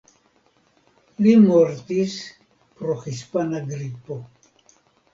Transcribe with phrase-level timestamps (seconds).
[1.25, 2.17] Li mortis
[2.81, 4.23] pro Hispana gripo.